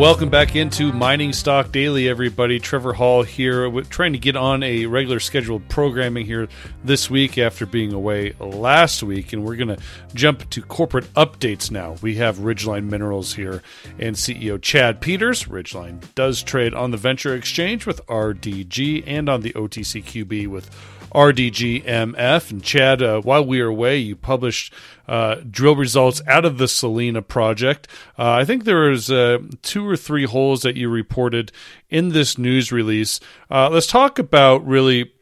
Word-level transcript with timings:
Welcome 0.00 0.30
back 0.30 0.56
into 0.56 0.94
Mining 0.94 1.34
Stock 1.34 1.72
Daily, 1.72 2.08
everybody. 2.08 2.58
Trevor 2.58 2.94
Hall 2.94 3.22
here, 3.22 3.68
We're 3.68 3.82
trying 3.82 4.14
to 4.14 4.18
get 4.18 4.34
on 4.34 4.62
a 4.62 4.86
regular 4.86 5.20
scheduled 5.20 5.68
programming 5.68 6.24
here 6.24 6.48
this 6.82 7.10
week 7.10 7.36
after 7.36 7.66
being 7.66 7.92
away 7.92 8.32
last 8.40 9.02
week. 9.02 9.34
And 9.34 9.44
we're 9.44 9.56
going 9.56 9.68
to 9.68 9.78
jump 10.14 10.48
to 10.50 10.62
corporate 10.62 11.04
updates 11.12 11.70
now. 11.70 11.96
We 12.00 12.14
have 12.14 12.38
Ridgeline 12.38 12.84
Minerals 12.84 13.34
here 13.34 13.62
and 13.98 14.16
CEO 14.16 14.58
Chad 14.62 15.02
Peters. 15.02 15.44
Ridgeline 15.44 16.02
does 16.14 16.42
trade 16.42 16.72
on 16.72 16.92
the 16.92 16.96
Venture 16.96 17.34
Exchange 17.34 17.84
with 17.84 18.00
RDG 18.06 19.04
and 19.06 19.28
on 19.28 19.42
the 19.42 19.52
OTCQB 19.52 20.46
with 20.46 20.70
RDGMF. 21.14 22.50
And 22.50 22.62
Chad, 22.62 23.02
uh, 23.02 23.20
while 23.22 23.44
we 23.44 23.62
were 23.62 23.68
away, 23.68 23.98
you 23.98 24.16
published 24.16 24.72
uh, 25.08 25.36
drill 25.50 25.76
results 25.76 26.22
out 26.26 26.44
of 26.44 26.58
the 26.58 26.68
Selena 26.68 27.22
project. 27.22 27.88
Uh, 28.18 28.32
I 28.32 28.44
think 28.44 28.64
there 28.64 28.88
was 28.88 29.10
uh, 29.10 29.38
two 29.62 29.86
or 29.86 29.96
three 29.96 30.24
holes 30.24 30.62
that 30.62 30.76
you 30.76 30.88
reported 30.88 31.52
in 31.88 32.10
this 32.10 32.38
news 32.38 32.70
release. 32.70 33.20
Uh, 33.50 33.68
let's 33.70 33.86
talk 33.86 34.18
about 34.18 34.66
really 34.66 35.12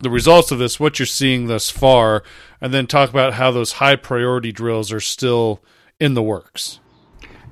the 0.00 0.10
results 0.10 0.50
of 0.50 0.58
this, 0.58 0.78
what 0.78 0.98
you're 0.98 1.06
seeing 1.06 1.46
thus 1.46 1.70
far, 1.70 2.22
and 2.60 2.72
then 2.72 2.86
talk 2.86 3.10
about 3.10 3.34
how 3.34 3.50
those 3.50 3.72
high 3.72 3.96
priority 3.96 4.52
drills 4.52 4.92
are 4.92 5.00
still 5.00 5.60
in 5.98 6.14
the 6.14 6.22
works. 6.22 6.80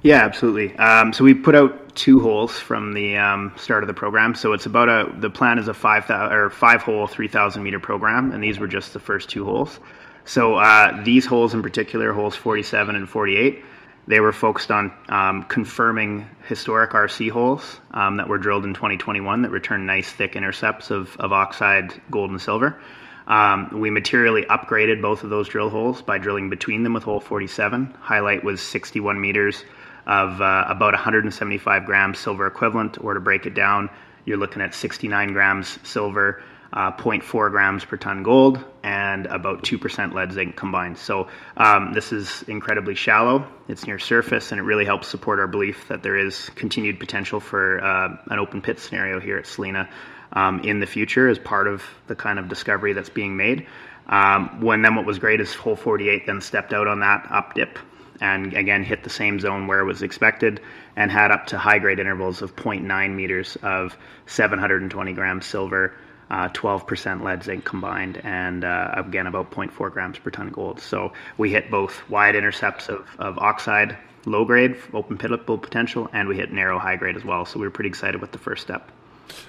Yeah, 0.02 0.24
absolutely. 0.24 0.76
Um, 0.76 1.12
so 1.12 1.24
we 1.24 1.34
put 1.34 1.54
out 1.54 1.85
two 1.96 2.20
holes 2.20 2.58
from 2.58 2.92
the 2.92 3.16
um, 3.16 3.52
start 3.56 3.82
of 3.82 3.88
the 3.88 3.94
program. 3.94 4.34
So 4.34 4.52
it's 4.52 4.66
about 4.66 4.88
a 4.88 5.12
the 5.18 5.30
plan 5.30 5.58
is 5.58 5.68
a 5.68 5.74
five 5.74 6.08
or 6.10 6.50
five 6.50 6.82
hole, 6.82 7.06
three 7.06 7.28
thousand 7.28 7.62
meter 7.62 7.80
program, 7.80 8.32
and 8.32 8.42
these 8.42 8.58
were 8.58 8.68
just 8.68 8.92
the 8.92 9.00
first 9.00 9.28
two 9.28 9.44
holes. 9.44 9.80
So 10.24 10.56
uh, 10.56 11.02
these 11.04 11.26
holes 11.26 11.54
in 11.54 11.62
particular, 11.62 12.12
holes 12.12 12.36
forty 12.36 12.62
seven 12.62 12.94
and 12.94 13.08
forty 13.08 13.36
eight, 13.36 13.64
they 14.06 14.20
were 14.20 14.32
focused 14.32 14.70
on 14.70 14.92
um, 15.08 15.42
confirming 15.44 16.28
historic 16.46 16.90
RC 16.90 17.30
holes 17.30 17.80
um, 17.90 18.18
that 18.18 18.28
were 18.28 18.38
drilled 18.38 18.64
in 18.64 18.74
2021 18.74 19.42
that 19.42 19.50
returned 19.50 19.86
nice 19.86 20.10
thick 20.10 20.36
intercepts 20.36 20.90
of, 20.90 21.16
of 21.16 21.32
oxide, 21.32 21.92
gold, 22.10 22.30
and 22.30 22.40
silver. 22.40 22.80
Um, 23.26 23.80
we 23.80 23.90
materially 23.90 24.42
upgraded 24.42 25.02
both 25.02 25.24
of 25.24 25.30
those 25.30 25.48
drill 25.48 25.70
holes 25.70 26.00
by 26.02 26.18
drilling 26.18 26.48
between 26.48 26.84
them 26.84 26.92
with 26.92 27.02
hole 27.02 27.18
47. 27.18 27.96
Highlight 28.00 28.44
was 28.44 28.60
61 28.60 29.20
meters 29.20 29.64
of 30.06 30.40
uh, 30.40 30.64
about 30.68 30.92
175 30.94 31.84
grams 31.84 32.18
silver 32.18 32.46
equivalent, 32.46 33.02
or 33.02 33.14
to 33.14 33.20
break 33.20 33.46
it 33.46 33.54
down, 33.54 33.90
you're 34.24 34.36
looking 34.36 34.62
at 34.62 34.74
69 34.74 35.32
grams 35.32 35.78
silver, 35.82 36.42
uh, 36.72 36.92
0.4 36.92 37.50
grams 37.50 37.84
per 37.84 37.96
ton 37.96 38.22
gold, 38.22 38.62
and 38.82 39.26
about 39.26 39.62
2% 39.62 40.12
lead 40.12 40.32
zinc 40.32 40.56
combined. 40.56 40.98
So 40.98 41.28
um, 41.56 41.92
this 41.92 42.12
is 42.12 42.42
incredibly 42.48 42.94
shallow. 42.94 43.46
It's 43.68 43.86
near 43.86 43.98
surface, 43.98 44.52
and 44.52 44.60
it 44.60 44.64
really 44.64 44.84
helps 44.84 45.08
support 45.08 45.38
our 45.38 45.46
belief 45.46 45.88
that 45.88 46.02
there 46.02 46.16
is 46.16 46.50
continued 46.50 47.00
potential 47.00 47.40
for 47.40 47.82
uh, 47.82 48.16
an 48.26 48.38
open 48.38 48.62
pit 48.62 48.78
scenario 48.78 49.20
here 49.20 49.38
at 49.38 49.46
Selena 49.46 49.88
um, 50.32 50.60
in 50.60 50.80
the 50.80 50.86
future 50.86 51.28
as 51.28 51.38
part 51.38 51.66
of 51.66 51.82
the 52.06 52.14
kind 52.14 52.38
of 52.38 52.48
discovery 52.48 52.92
that's 52.92 53.10
being 53.10 53.36
made. 53.36 53.66
Um, 54.08 54.60
when 54.60 54.82
then 54.82 54.94
what 54.94 55.04
was 55.04 55.18
great 55.18 55.40
is 55.40 55.52
hole 55.52 55.74
48 55.74 56.26
then 56.26 56.40
stepped 56.40 56.72
out 56.72 56.86
on 56.86 57.00
that 57.00 57.26
up 57.28 57.54
dip 57.54 57.76
and 58.20 58.54
again 58.54 58.82
hit 58.82 59.04
the 59.04 59.10
same 59.10 59.40
zone 59.40 59.66
where 59.66 59.80
it 59.80 59.84
was 59.84 60.02
expected 60.02 60.60
and 60.96 61.10
had 61.10 61.30
up 61.30 61.46
to 61.46 61.58
high 61.58 61.78
grade 61.78 61.98
intervals 61.98 62.42
of 62.42 62.56
0.9 62.56 63.14
meters 63.14 63.56
of 63.62 63.96
720 64.26 65.12
grams 65.12 65.46
silver, 65.46 65.94
uh, 66.30 66.48
12% 66.48 67.22
lead 67.22 67.42
zinc 67.42 67.64
combined, 67.64 68.20
and 68.24 68.64
uh, 68.64 68.90
again 68.94 69.26
about 69.26 69.50
0.4 69.50 69.92
grams 69.92 70.18
per 70.18 70.30
ton 70.30 70.48
of 70.48 70.52
gold. 70.52 70.80
So 70.80 71.12
we 71.38 71.50
hit 71.50 71.70
both 71.70 72.08
wide 72.08 72.34
intercepts 72.34 72.88
of, 72.88 73.06
of 73.18 73.38
oxide, 73.38 73.96
low 74.24 74.44
grade, 74.44 74.76
open 74.92 75.18
pitable 75.18 75.60
potential, 75.60 76.08
and 76.12 76.28
we 76.28 76.36
hit 76.36 76.52
narrow 76.52 76.78
high 76.78 76.96
grade 76.96 77.16
as 77.16 77.24
well. 77.24 77.44
So 77.44 77.58
we 77.60 77.66
were 77.66 77.70
pretty 77.70 77.88
excited 77.88 78.20
with 78.20 78.32
the 78.32 78.38
first 78.38 78.62
step. 78.62 78.90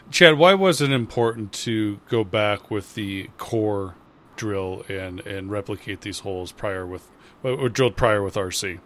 Chad, 0.09 0.37
why 0.37 0.53
was 0.53 0.81
it 0.81 0.91
important 0.91 1.51
to 1.51 1.99
go 2.09 2.23
back 2.23 2.71
with 2.71 2.95
the 2.95 3.29
core 3.37 3.95
drill 4.35 4.83
and, 4.87 5.19
and 5.21 5.51
replicate 5.51 6.01
these 6.01 6.19
holes 6.19 6.51
prior 6.51 6.85
with 6.85 7.07
or 7.55 7.69
drilled 7.69 7.95
prior 7.95 8.23
with 8.23 8.35
RC. 8.35 8.79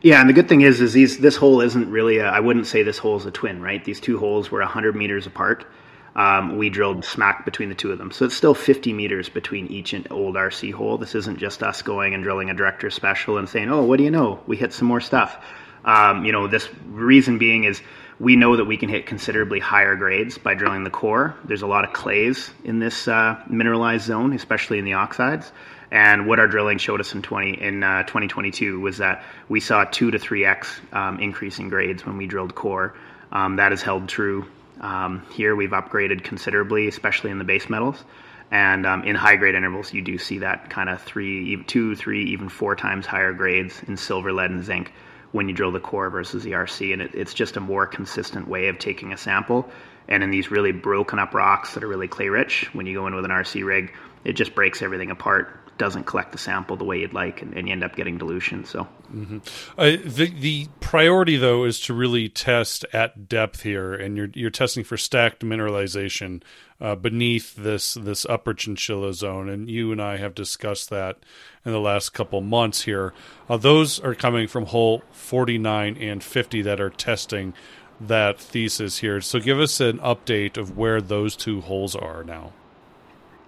Yeah, 0.00 0.20
and 0.20 0.28
the 0.28 0.32
good 0.32 0.48
thing 0.48 0.60
is, 0.60 0.80
is 0.80 0.92
these 0.92 1.18
this 1.18 1.36
hole 1.36 1.60
isn't 1.60 1.90
really. 1.90 2.20
I 2.20 2.40
wouldn't 2.40 2.66
say 2.66 2.82
this 2.82 2.98
hole 2.98 3.16
is 3.16 3.26
a 3.26 3.30
twin, 3.30 3.60
right? 3.60 3.84
These 3.84 4.00
two 4.00 4.18
holes 4.18 4.50
were 4.50 4.60
100 4.60 4.94
meters 4.94 5.26
apart. 5.26 5.66
Um, 6.14 6.56
we 6.56 6.70
drilled 6.70 7.04
smack 7.04 7.44
between 7.44 7.68
the 7.68 7.74
two 7.74 7.92
of 7.92 7.98
them, 7.98 8.10
so 8.10 8.24
it's 8.24 8.34
still 8.34 8.54
50 8.54 8.92
meters 8.92 9.28
between 9.28 9.66
each 9.68 9.94
old 10.10 10.36
RC 10.36 10.72
hole. 10.72 10.98
This 10.98 11.14
isn't 11.14 11.38
just 11.38 11.62
us 11.62 11.82
going 11.82 12.14
and 12.14 12.22
drilling 12.22 12.50
a 12.50 12.54
director 12.54 12.90
special 12.90 13.38
and 13.38 13.48
saying, 13.48 13.70
"Oh, 13.70 13.82
what 13.82 13.98
do 13.98 14.04
you 14.04 14.10
know? 14.10 14.40
We 14.46 14.56
hit 14.56 14.72
some 14.72 14.88
more 14.88 15.00
stuff." 15.00 15.36
Um, 15.84 16.24
you 16.24 16.32
know, 16.32 16.46
this 16.46 16.68
reason 16.86 17.38
being 17.38 17.64
is 17.64 17.82
we 18.20 18.36
know 18.36 18.56
that 18.56 18.64
we 18.64 18.76
can 18.76 18.88
hit 18.88 19.06
considerably 19.06 19.60
higher 19.60 19.96
grades 19.96 20.38
by 20.38 20.54
drilling 20.54 20.84
the 20.84 20.90
core. 20.90 21.34
There's 21.44 21.62
a 21.62 21.66
lot 21.66 21.84
of 21.84 21.92
clays 21.92 22.50
in 22.64 22.78
this 22.78 23.08
uh, 23.08 23.40
mineralized 23.48 24.06
zone, 24.06 24.32
especially 24.32 24.78
in 24.78 24.84
the 24.84 24.94
oxides. 24.94 25.52
And 25.90 26.26
what 26.26 26.38
our 26.38 26.46
drilling 26.46 26.78
showed 26.78 27.00
us 27.00 27.14
in 27.14 27.22
20 27.22 27.62
in 27.62 27.82
uh, 27.82 28.02
2022 28.02 28.80
was 28.80 28.98
that 28.98 29.24
we 29.48 29.60
saw 29.60 29.84
two 29.84 30.10
to 30.10 30.18
three 30.18 30.44
x 30.44 30.80
um, 30.92 31.18
increase 31.20 31.58
in 31.58 31.68
grades 31.68 32.04
when 32.04 32.18
we 32.18 32.26
drilled 32.26 32.54
core. 32.54 32.94
Um, 33.32 33.56
that 33.56 33.72
has 33.72 33.82
held 33.82 34.08
true. 34.08 34.46
Um, 34.80 35.26
here 35.32 35.56
we've 35.56 35.70
upgraded 35.70 36.24
considerably, 36.24 36.88
especially 36.88 37.30
in 37.30 37.38
the 37.38 37.44
base 37.44 37.68
metals. 37.68 38.02
And 38.50 38.86
um, 38.86 39.04
in 39.04 39.14
high 39.14 39.36
grade 39.36 39.54
intervals, 39.54 39.92
you 39.92 40.02
do 40.02 40.16
see 40.18 40.38
that 40.38 40.70
kind 40.70 40.88
of 40.88 41.02
three, 41.02 41.62
two, 41.64 41.96
three, 41.96 42.32
even 42.32 42.48
four 42.48 42.76
times 42.76 43.04
higher 43.04 43.32
grades 43.32 43.82
in 43.86 43.96
silver, 43.96 44.32
lead, 44.32 44.50
and 44.50 44.64
zinc 44.64 44.92
when 45.32 45.48
you 45.48 45.54
drill 45.54 45.72
the 45.72 45.80
core 45.80 46.08
versus 46.08 46.44
the 46.44 46.52
RC. 46.52 46.92
And 46.92 47.02
it, 47.02 47.14
it's 47.14 47.34
just 47.34 47.56
a 47.56 47.60
more 47.60 47.86
consistent 47.86 48.48
way 48.48 48.68
of 48.68 48.78
taking 48.78 49.12
a 49.12 49.18
sample. 49.18 49.68
And 50.06 50.22
in 50.22 50.30
these 50.30 50.50
really 50.50 50.72
broken 50.72 51.18
up 51.18 51.34
rocks 51.34 51.74
that 51.74 51.84
are 51.84 51.88
really 51.88 52.08
clay 52.08 52.28
rich, 52.28 52.70
when 52.72 52.86
you 52.86 52.94
go 52.94 53.06
in 53.06 53.14
with 53.14 53.26
an 53.26 53.30
RC 53.30 53.66
rig, 53.66 53.92
it 54.24 54.32
just 54.32 54.54
breaks 54.54 54.80
everything 54.80 55.10
apart 55.10 55.67
doesn't 55.78 56.04
collect 56.04 56.32
the 56.32 56.38
sample 56.38 56.76
the 56.76 56.84
way 56.84 57.00
you'd 57.00 57.14
like, 57.14 57.40
and, 57.40 57.54
and 57.54 57.68
you 57.68 57.72
end 57.72 57.84
up 57.84 57.96
getting 57.96 58.18
dilution. 58.18 58.64
So, 58.64 58.86
mm-hmm. 59.12 59.38
uh, 59.78 59.96
the 60.04 60.32
the 60.38 60.68
priority 60.80 61.36
though 61.36 61.64
is 61.64 61.80
to 61.82 61.94
really 61.94 62.28
test 62.28 62.84
at 62.92 63.28
depth 63.28 63.62
here, 63.62 63.94
and 63.94 64.16
you're 64.16 64.30
you're 64.34 64.50
testing 64.50 64.84
for 64.84 64.96
stacked 64.96 65.42
mineralization 65.42 66.42
uh, 66.80 66.94
beneath 66.94 67.54
this 67.56 67.94
this 67.94 68.26
upper 68.26 68.54
chinchilla 68.54 69.14
zone, 69.14 69.48
and 69.48 69.70
you 69.70 69.92
and 69.92 70.02
I 70.02 70.16
have 70.16 70.34
discussed 70.34 70.90
that 70.90 71.18
in 71.64 71.72
the 71.72 71.80
last 71.80 72.10
couple 72.10 72.40
months 72.40 72.82
here. 72.82 73.12
Uh, 73.48 73.56
those 73.56 73.98
are 74.00 74.14
coming 74.14 74.48
from 74.48 74.66
hole 74.66 75.02
49 75.12 75.96
and 75.96 76.22
50 76.22 76.62
that 76.62 76.80
are 76.80 76.90
testing 76.90 77.54
that 78.00 78.38
thesis 78.38 78.98
here. 78.98 79.20
So, 79.20 79.40
give 79.40 79.58
us 79.58 79.80
an 79.80 79.98
update 79.98 80.56
of 80.56 80.76
where 80.76 81.00
those 81.00 81.36
two 81.36 81.60
holes 81.60 81.96
are 81.96 82.24
now. 82.24 82.52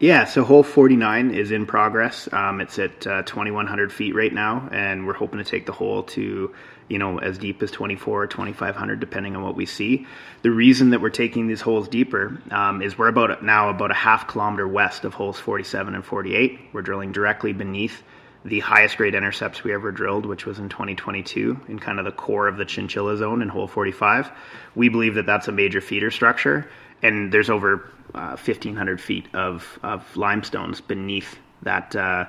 Yeah, 0.01 0.25
so 0.25 0.45
hole 0.45 0.63
49 0.63 1.31
is 1.31 1.51
in 1.51 1.67
progress. 1.67 2.27
Um, 2.33 2.63
it's 2.63 2.79
at 2.79 3.07
uh, 3.07 3.23
2,100 3.25 3.93
feet 3.93 4.15
right 4.15 4.33
now, 4.33 4.67
and 4.73 5.07
we're 5.07 5.13
hoping 5.13 5.37
to 5.37 5.45
take 5.45 5.67
the 5.67 5.73
hole 5.73 6.05
to, 6.05 6.55
you 6.89 6.99
know, 6.99 7.19
as 7.19 7.37
deep 7.37 7.63
as 7.63 7.71
24 7.71 8.23
or 8.23 8.27
2,500, 8.27 8.99
depending 8.99 9.37
on 9.37 9.43
what 9.43 9.57
we 9.57 9.67
see. 9.67 10.07
The 10.41 10.53
reason 10.53 10.89
that 10.91 11.03
we're 11.03 11.11
taking 11.11 11.49
these 11.49 11.61
holes 11.61 11.87
deeper 11.87 12.41
um, 12.51 12.81
is 12.81 12.97
we're 12.97 13.09
about 13.09 13.45
now 13.45 13.69
about 13.69 13.91
a 13.91 13.95
half 13.95 14.27
kilometer 14.27 14.67
west 14.67 15.05
of 15.05 15.13
holes 15.13 15.39
47 15.39 15.95
and 15.95 16.03
48. 16.03 16.59
We're 16.73 16.81
drilling 16.81 17.13
directly 17.13 17.53
beneath 17.53 18.03
the 18.43 18.61
highest 18.61 18.97
grade 18.97 19.15
intercepts 19.15 19.63
we 19.65 19.75
ever 19.75 19.93
drilled, 19.93 20.25
which 20.25 20.47
was 20.47 20.59
in 20.59 20.71
2022, 20.71 21.61
in 21.69 21.79
kind 21.79 21.99
of 21.99 22.07
the 22.07 22.13
core 22.13 22.49
of 22.49 22.57
the 22.57 22.65
Chinchilla 22.65 23.19
zone 23.19 23.43
in 23.43 23.51
hole 23.51 23.69
45. 23.69 24.31
We 24.75 24.89
believe 24.89 25.17
that 25.17 25.27
that's 25.27 25.49
a 25.49 25.53
major 25.53 25.83
feeder 25.83 26.11
structure, 26.11 26.67
and 27.03 27.33
there's 27.33 27.51
over 27.51 27.91
uh, 28.15 28.37
1,500 28.37 29.01
feet 29.01 29.27
of, 29.35 29.79
of 29.83 30.17
limestones 30.17 30.81
beneath 30.81 31.39
that 31.63 31.95
uh, 31.95 32.27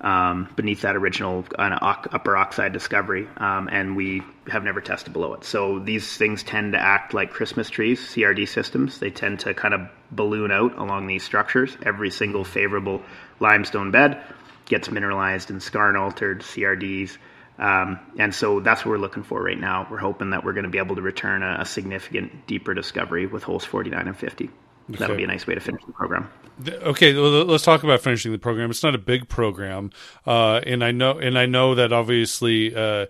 um, 0.00 0.48
beneath 0.54 0.82
that 0.82 0.96
original 0.96 1.46
uh, 1.58 1.78
upper 1.80 2.36
oxide 2.36 2.72
discovery, 2.72 3.26
um, 3.38 3.68
and 3.72 3.96
we 3.96 4.22
have 4.48 4.62
never 4.62 4.82
tested 4.82 5.14
below 5.14 5.32
it. 5.32 5.44
So 5.44 5.78
these 5.78 6.16
things 6.18 6.42
tend 6.42 6.72
to 6.72 6.78
act 6.78 7.14
like 7.14 7.30
Christmas 7.30 7.70
trees, 7.70 8.00
CRD 8.00 8.46
systems. 8.46 8.98
They 8.98 9.10
tend 9.10 9.40
to 9.40 9.54
kind 9.54 9.72
of 9.72 9.88
balloon 10.10 10.50
out 10.50 10.76
along 10.76 11.06
these 11.06 11.22
structures. 11.24 11.76
Every 11.82 12.10
single 12.10 12.44
favorable 12.44 13.02
limestone 13.40 13.90
bed 13.90 14.22
gets 14.66 14.90
mineralized 14.90 15.50
and 15.50 15.60
skarn 15.60 15.98
altered 15.98 16.40
CRDs. 16.40 17.16
Um, 17.58 18.00
and 18.18 18.34
so 18.34 18.60
that's 18.60 18.84
what 18.84 18.90
we're 18.90 18.98
looking 18.98 19.22
for 19.22 19.42
right 19.42 19.58
now. 19.58 19.86
We're 19.90 19.98
hoping 19.98 20.30
that 20.30 20.44
we're 20.44 20.54
going 20.54 20.64
to 20.64 20.70
be 20.70 20.78
able 20.78 20.96
to 20.96 21.02
return 21.02 21.42
a, 21.42 21.58
a 21.60 21.64
significant 21.64 22.46
deeper 22.46 22.74
discovery 22.74 23.26
with 23.26 23.42
holes 23.42 23.64
49 23.64 24.08
and 24.08 24.16
50. 24.16 24.44
Okay. 24.90 24.98
That'll 24.98 25.16
be 25.16 25.24
a 25.24 25.28
nice 25.28 25.46
way 25.46 25.54
to 25.54 25.60
finish 25.60 25.82
the 25.86 25.92
program. 25.92 26.28
Okay, 26.68 27.14
let's 27.14 27.64
talk 27.64 27.82
about 27.82 28.00
finishing 28.00 28.32
the 28.32 28.38
program. 28.38 28.70
It's 28.70 28.82
not 28.82 28.94
a 28.94 28.98
big 28.98 29.28
program, 29.28 29.90
uh, 30.26 30.60
and 30.64 30.84
I 30.84 30.92
know, 30.92 31.18
and 31.18 31.38
I 31.38 31.46
know 31.46 31.74
that 31.74 31.92
obviously 31.92 32.74
uh, 32.76 33.06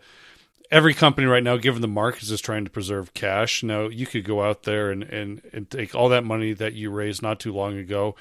every 0.70 0.94
company 0.94 1.26
right 1.26 1.42
now, 1.42 1.56
given 1.56 1.82
the 1.82 1.88
market, 1.88 2.22
is 2.22 2.40
trying 2.40 2.64
to 2.64 2.70
preserve 2.70 3.12
cash. 3.12 3.62
Now, 3.62 3.88
you 3.88 4.06
could 4.06 4.24
go 4.24 4.42
out 4.42 4.62
there 4.62 4.90
and, 4.90 5.02
and, 5.02 5.42
and 5.52 5.68
take 5.68 5.94
all 5.94 6.08
that 6.10 6.24
money 6.24 6.52
that 6.54 6.72
you 6.74 6.90
raised 6.90 7.22
not 7.22 7.38
too 7.38 7.52
long 7.52 7.76
ago 7.76 8.14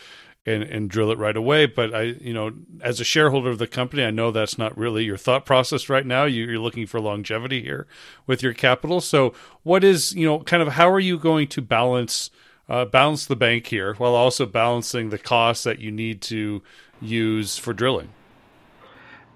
and, 0.45 0.63
and 0.63 0.89
drill 0.89 1.11
it 1.11 1.17
right 1.17 1.37
away. 1.37 1.65
But 1.65 1.93
I, 1.93 2.01
you 2.01 2.33
know, 2.33 2.51
as 2.81 2.99
a 2.99 3.03
shareholder 3.03 3.49
of 3.49 3.59
the 3.59 3.67
company, 3.67 4.03
I 4.03 4.11
know 4.11 4.31
that's 4.31 4.57
not 4.57 4.77
really 4.77 5.03
your 5.03 5.17
thought 5.17 5.45
process 5.45 5.89
right 5.89 6.05
now. 6.05 6.25
You, 6.25 6.45
you're 6.45 6.59
looking 6.59 6.85
for 6.85 6.99
longevity 6.99 7.61
here 7.61 7.87
with 8.27 8.43
your 8.43 8.53
capital. 8.53 9.01
So, 9.01 9.33
what 9.63 9.83
is, 9.83 10.13
you 10.13 10.25
know, 10.25 10.39
kind 10.39 10.61
of 10.61 10.69
how 10.69 10.89
are 10.89 10.99
you 10.99 11.17
going 11.17 11.47
to 11.49 11.61
balance 11.61 12.29
uh, 12.69 12.85
balance 12.85 13.25
the 13.25 13.35
bank 13.35 13.67
here 13.67 13.93
while 13.95 14.15
also 14.15 14.45
balancing 14.45 15.09
the 15.09 15.17
costs 15.17 15.63
that 15.63 15.79
you 15.79 15.91
need 15.91 16.21
to 16.23 16.61
use 17.01 17.57
for 17.57 17.73
drilling? 17.73 18.09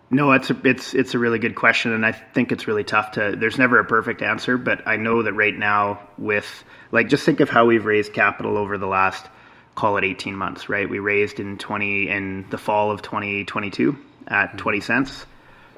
No, 0.09 0.31
it's 0.31 0.49
a, 0.49 0.57
it's 0.63 0.93
it's 0.93 1.13
a 1.15 1.19
really 1.19 1.37
good 1.37 1.55
question, 1.55 1.91
and 1.91 2.05
I 2.05 2.13
think 2.13 2.53
it's 2.53 2.65
really 2.65 2.85
tough 2.85 3.11
to. 3.11 3.35
There's 3.37 3.57
never 3.57 3.79
a 3.79 3.83
perfect 3.83 4.21
answer, 4.21 4.57
but 4.57 4.87
I 4.87 4.95
know 4.95 5.23
that 5.23 5.33
right 5.33 5.55
now, 5.55 5.99
with 6.17 6.63
like, 6.93 7.09
just 7.09 7.25
think 7.25 7.41
of 7.41 7.49
how 7.49 7.65
we've 7.65 7.83
raised 7.83 8.13
capital 8.13 8.57
over 8.57 8.77
the 8.77 8.87
last, 8.87 9.25
call 9.77 9.95
it 9.97 10.03
18 10.03 10.35
months, 10.35 10.67
right? 10.67 10.89
We 10.89 10.99
raised 10.99 11.39
in 11.39 11.57
20 11.57 12.09
in 12.09 12.45
the 12.49 12.57
fall 12.57 12.91
of 12.91 13.01
2022 13.01 13.97
at 14.27 14.49
mm-hmm. 14.49 14.57
20 14.57 14.79
cents. 14.81 15.25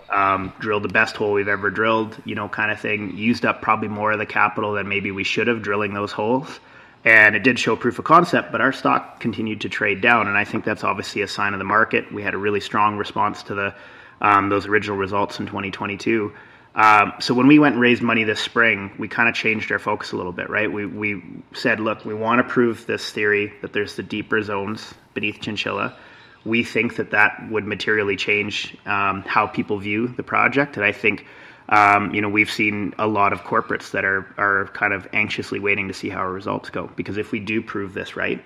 Um, 0.09 0.53
drilled 0.57 0.83
the 0.83 0.89
best 0.89 1.15
hole 1.17 1.33
we've 1.33 1.47
ever 1.47 1.69
drilled, 1.69 2.17
you 2.25 2.33
know, 2.33 2.49
kind 2.49 2.71
of 2.71 2.79
thing. 2.79 3.15
Used 3.15 3.45
up 3.45 3.61
probably 3.61 3.89
more 3.89 4.11
of 4.11 4.17
the 4.17 4.25
capital 4.25 4.73
than 4.73 4.87
maybe 4.89 5.11
we 5.11 5.23
should 5.23 5.45
have 5.45 5.61
drilling 5.61 5.93
those 5.93 6.11
holes 6.11 6.59
and 7.05 7.35
it 7.35 7.43
did 7.43 7.57
show 7.57 7.75
proof 7.75 7.97
of 7.99 8.05
concept, 8.05 8.51
but 8.51 8.61
our 8.61 8.73
stock 8.73 9.19
continued 9.19 9.61
to 9.61 9.69
trade 9.69 10.01
down, 10.01 10.27
and 10.27 10.37
I 10.37 10.43
think 10.43 10.65
that's 10.65 10.83
obviously 10.83 11.21
a 11.21 11.27
sign 11.27 11.53
of 11.53 11.59
the 11.59 11.65
market. 11.65 12.11
We 12.11 12.23
had 12.23 12.33
a 12.33 12.37
really 12.37 12.59
strong 12.59 12.97
response 12.97 13.43
to 13.43 13.55
the 13.55 13.75
um, 14.21 14.49
those 14.49 14.67
original 14.67 14.97
results 14.97 15.39
in 15.39 15.45
2022. 15.45 16.33
Um, 16.79 17.11
so 17.19 17.33
when 17.33 17.47
we 17.47 17.59
went 17.59 17.73
and 17.73 17.81
raised 17.81 18.01
money 18.01 18.23
this 18.23 18.39
spring, 18.39 18.91
we 18.97 19.09
kind 19.09 19.27
of 19.27 19.35
changed 19.35 19.69
our 19.69 19.79
focus 19.79 20.13
a 20.13 20.15
little 20.15 20.31
bit, 20.31 20.49
right? 20.49 20.71
We 20.71 20.85
we 20.85 21.21
said, 21.53 21.81
look, 21.81 22.05
we 22.05 22.13
want 22.13 22.39
to 22.39 22.49
prove 22.49 22.85
this 22.85 23.11
theory 23.11 23.51
that 23.61 23.73
there's 23.73 23.97
the 23.97 24.03
deeper 24.03 24.41
zones 24.41 24.93
beneath 25.13 25.41
Chinchilla. 25.41 25.97
We 26.45 26.63
think 26.63 26.95
that 26.95 27.11
that 27.11 27.51
would 27.51 27.67
materially 27.67 28.15
change 28.15 28.77
um, 28.85 29.23
how 29.23 29.45
people 29.45 29.77
view 29.77 30.07
the 30.07 30.23
project, 30.23 30.77
and 30.77 30.85
I 30.85 30.93
think 30.93 31.25
um, 31.67 32.13
you 32.13 32.21
know, 32.21 32.29
we've 32.29 32.49
seen 32.49 32.95
a 32.97 33.07
lot 33.07 33.33
of 33.33 33.41
corporates 33.41 33.91
that 33.91 34.05
are 34.05 34.25
are 34.37 34.69
kind 34.73 34.93
of 34.93 35.05
anxiously 35.11 35.59
waiting 35.59 35.89
to 35.89 35.93
see 35.93 36.07
how 36.07 36.19
our 36.19 36.31
results 36.31 36.69
go. 36.69 36.89
Because 36.95 37.17
if 37.17 37.33
we 37.33 37.41
do 37.41 37.61
prove 37.61 37.93
this 37.93 38.15
right, 38.15 38.41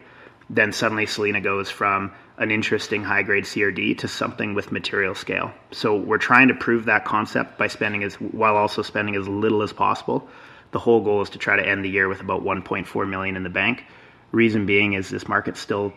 then 0.50 0.74
suddenly 0.74 1.06
Selena 1.06 1.40
goes 1.40 1.70
from 1.70 2.12
an 2.38 2.52
interesting 2.52 3.04
high 3.04 3.22
grade 3.22 3.44
CRD 3.44 3.98
to 4.00 4.08
something 4.08 4.54
with 4.54 4.72
material 4.72 5.14
scale. 5.14 5.52
So 5.72 5.96
we're 5.96 6.18
trying 6.18 6.48
to 6.48 6.56
prove 6.56 6.86
that 6.86 7.06
concept 7.06 7.58
by 7.58 7.68
spending 7.68 8.04
as 8.04 8.16
while 8.16 8.56
also 8.56 8.82
spending 8.82 9.16
as 9.16 9.28
little 9.28 9.62
as 9.62 9.72
possible. 9.72 10.28
The 10.72 10.80
whole 10.80 11.02
goal 11.02 11.22
is 11.22 11.30
to 11.32 11.38
try 11.38 11.56
to 11.56 11.66
end 11.66 11.86
the 11.86 11.90
year 11.90 12.08
with 12.08 12.22
about 12.22 12.44
1.4 12.44 13.10
million 13.10 13.36
in 13.36 13.44
the 13.44 13.50
bank. 13.50 13.84
Reason 14.32 14.66
being 14.66 14.94
is 14.94 15.10
this 15.10 15.28
market's 15.28 15.60
still 15.60 15.94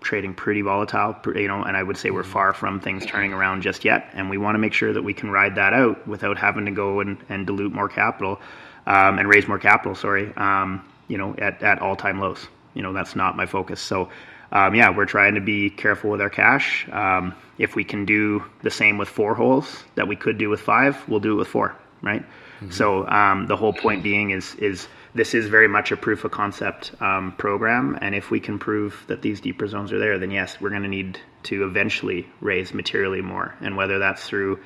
trading 0.00 0.34
pretty 0.34 0.62
volatile, 0.62 1.16
you 1.34 1.48
know, 1.48 1.62
and 1.62 1.76
I 1.76 1.82
would 1.82 1.96
say 1.96 2.10
we're 2.10 2.24
far 2.24 2.52
from 2.52 2.80
things 2.80 3.06
turning 3.06 3.32
around 3.32 3.62
just 3.62 3.84
yet. 3.84 4.10
And 4.14 4.28
we 4.28 4.38
want 4.38 4.54
to 4.54 4.58
make 4.58 4.72
sure 4.72 4.92
that 4.92 5.02
we 5.02 5.14
can 5.14 5.30
ride 5.30 5.54
that 5.54 5.72
out 5.72 6.06
without 6.06 6.38
having 6.38 6.66
to 6.66 6.70
go 6.72 7.00
and, 7.00 7.18
and 7.28 7.46
dilute 7.46 7.72
more 7.72 7.88
capital 7.88 8.40
um, 8.86 9.18
and 9.18 9.28
raise 9.28 9.46
more 9.48 9.58
capital, 9.58 9.94
sorry, 9.94 10.32
um, 10.36 10.84
you 11.08 11.18
know, 11.18 11.34
at, 11.38 11.62
at 11.62 11.80
all 11.80 11.96
time 11.96 12.20
lows. 12.20 12.46
You 12.74 12.82
know, 12.82 12.92
that's 12.92 13.16
not 13.16 13.36
my 13.36 13.46
focus. 13.46 13.80
So, 13.80 14.10
um, 14.56 14.74
yeah, 14.74 14.88
we're 14.96 15.04
trying 15.06 15.34
to 15.34 15.40
be 15.42 15.68
careful 15.68 16.10
with 16.10 16.22
our 16.22 16.30
cash. 16.30 16.88
Um, 16.90 17.34
if 17.58 17.76
we 17.76 17.84
can 17.84 18.06
do 18.06 18.42
the 18.62 18.70
same 18.70 18.96
with 18.96 19.08
four 19.08 19.34
holes 19.34 19.84
that 19.96 20.08
we 20.08 20.16
could 20.16 20.38
do 20.38 20.48
with 20.48 20.60
five, 20.60 20.96
we'll 21.08 21.20
do 21.20 21.32
it 21.32 21.36
with 21.36 21.48
four, 21.48 21.76
right? 22.02 22.22
Mm-hmm. 22.22 22.70
So 22.70 23.06
um, 23.06 23.46
the 23.46 23.56
whole 23.56 23.74
point 23.74 24.02
being 24.02 24.30
is 24.30 24.54
is 24.54 24.88
this 25.14 25.34
is 25.34 25.46
very 25.48 25.68
much 25.68 25.92
a 25.92 25.96
proof 25.96 26.24
of 26.24 26.30
concept 26.30 26.92
um, 27.00 27.32
program, 27.32 27.98
and 28.00 28.14
if 28.14 28.30
we 28.30 28.40
can 28.40 28.58
prove 28.58 29.04
that 29.08 29.20
these 29.20 29.40
deeper 29.40 29.66
zones 29.68 29.92
are 29.92 29.98
there, 29.98 30.18
then 30.18 30.30
yes, 30.30 30.58
we're 30.60 30.70
going 30.70 30.82
to 30.82 30.88
need 30.88 31.20
to 31.44 31.64
eventually 31.66 32.26
raise 32.40 32.72
materially 32.72 33.20
more, 33.22 33.54
and 33.60 33.76
whether 33.76 33.98
that's 33.98 34.26
through 34.26 34.58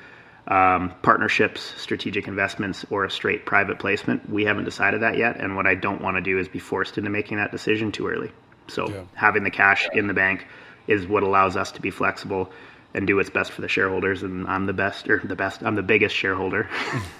um, 0.47 0.93
partnerships, 1.01 1.61
strategic 1.77 2.27
investments, 2.27 2.85
or 2.89 3.03
a 3.05 3.11
straight 3.11 3.45
private 3.45 3.77
placement, 3.79 4.29
we 4.29 4.45
haven't 4.45 4.65
decided 4.65 5.01
that 5.01 5.17
yet. 5.17 5.37
And 5.37 5.55
what 5.55 5.67
I 5.67 5.75
don't 5.75 6.01
want 6.01 6.15
to 6.17 6.21
do 6.21 6.39
is 6.39 6.47
be 6.47 6.59
forced 6.59 6.97
into 6.97 7.09
making 7.09 7.37
that 7.37 7.51
decision 7.51 7.91
too 7.91 8.07
early. 8.07 8.31
So 8.71 8.89
yeah. 8.89 9.03
having 9.13 9.43
the 9.43 9.51
cash 9.51 9.87
in 9.93 10.07
the 10.07 10.13
bank 10.13 10.45
is 10.87 11.07
what 11.07 11.23
allows 11.23 11.55
us 11.55 11.71
to 11.73 11.81
be 11.81 11.91
flexible 11.91 12.51
and 12.93 13.07
do 13.07 13.15
what's 13.15 13.29
best 13.29 13.51
for 13.51 13.61
the 13.61 13.67
shareholders. 13.67 14.23
And 14.23 14.47
I'm 14.47 14.65
the 14.65 14.73
best, 14.73 15.09
or 15.09 15.19
the 15.23 15.35
best, 15.35 15.63
I'm 15.63 15.75
the 15.75 15.83
biggest 15.83 16.15
shareholder 16.15 16.69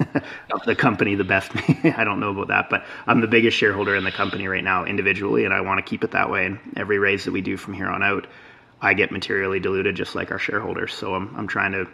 of 0.51 0.63
the 0.65 0.75
company. 0.75 1.15
The 1.15 1.23
best, 1.23 1.51
I 1.83 2.03
don't 2.03 2.19
know 2.19 2.31
about 2.31 2.49
that, 2.49 2.69
but 2.69 2.85
I'm 3.07 3.21
the 3.21 3.27
biggest 3.27 3.57
shareholder 3.57 3.95
in 3.95 4.03
the 4.03 4.11
company 4.11 4.47
right 4.47 4.63
now 4.63 4.85
individually, 4.85 5.45
and 5.45 5.53
I 5.53 5.61
want 5.61 5.77
to 5.77 5.89
keep 5.89 6.03
it 6.03 6.11
that 6.11 6.29
way. 6.29 6.45
And 6.45 6.59
every 6.75 6.99
raise 6.99 7.25
that 7.25 7.31
we 7.31 7.41
do 7.41 7.57
from 7.57 7.73
here 7.73 7.87
on 7.87 8.03
out, 8.03 8.27
I 8.81 8.93
get 8.93 9.11
materially 9.11 9.59
diluted 9.59 9.95
just 9.95 10.15
like 10.15 10.31
our 10.31 10.39
shareholders. 10.39 10.93
So 10.93 11.13
I'm, 11.13 11.33
I'm 11.35 11.47
trying 11.47 11.71
to 11.73 11.87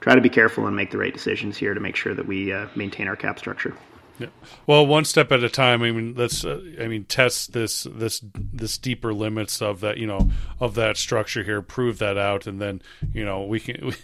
try 0.00 0.14
to 0.14 0.20
be 0.20 0.28
careful 0.28 0.66
and 0.66 0.76
make 0.76 0.90
the 0.90 0.98
right 0.98 1.12
decisions 1.12 1.56
here 1.56 1.74
to 1.74 1.80
make 1.80 1.96
sure 1.96 2.14
that 2.14 2.26
we 2.26 2.52
uh, 2.52 2.68
maintain 2.76 3.08
our 3.08 3.16
cap 3.16 3.38
structure. 3.38 3.74
Yeah. 4.18 4.28
Well, 4.66 4.86
one 4.86 5.04
step 5.04 5.32
at 5.32 5.42
a 5.42 5.48
time. 5.48 5.82
I 5.82 5.90
mean, 5.90 6.14
let's. 6.14 6.44
Uh, 6.44 6.60
I 6.80 6.86
mean, 6.86 7.04
test 7.04 7.52
this 7.52 7.84
this 7.90 8.22
this 8.32 8.78
deeper 8.78 9.12
limits 9.12 9.60
of 9.60 9.80
that. 9.80 9.98
You 9.98 10.06
know, 10.06 10.30
of 10.60 10.74
that 10.76 10.96
structure 10.96 11.42
here. 11.42 11.60
Prove 11.60 11.98
that 11.98 12.16
out, 12.16 12.46
and 12.46 12.60
then 12.60 12.80
you 13.12 13.24
know 13.24 13.44
we 13.44 13.58
can. 13.58 13.86
We, 13.86 13.94